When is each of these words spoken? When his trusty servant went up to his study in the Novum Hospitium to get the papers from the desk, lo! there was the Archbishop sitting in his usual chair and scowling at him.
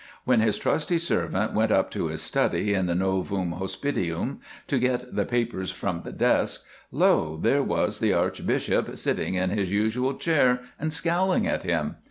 When 0.25 0.39
his 0.39 0.57
trusty 0.57 0.97
servant 0.97 1.53
went 1.53 1.71
up 1.71 1.91
to 1.91 2.07
his 2.07 2.23
study 2.23 2.73
in 2.73 2.87
the 2.87 2.95
Novum 2.95 3.51
Hospitium 3.51 4.39
to 4.65 4.79
get 4.79 5.15
the 5.15 5.25
papers 5.25 5.69
from 5.69 6.01
the 6.03 6.11
desk, 6.11 6.63
lo! 6.89 7.37
there 7.39 7.61
was 7.61 7.99
the 7.99 8.11
Archbishop 8.11 8.97
sitting 8.97 9.35
in 9.35 9.51
his 9.51 9.71
usual 9.71 10.15
chair 10.15 10.61
and 10.79 10.91
scowling 10.91 11.45
at 11.45 11.61
him. 11.61 11.97